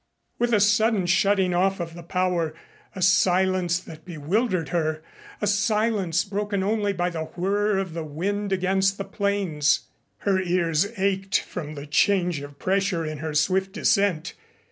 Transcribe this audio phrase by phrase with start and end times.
[0.39, 2.55] With the sudden shutting off of the power,
[2.95, 5.03] a silence that bewildered her,
[5.39, 9.81] a silence broken only by the whirr of the wind against the planes.
[10.21, 14.33] Her ears ached from the change of pressure in her swift descent.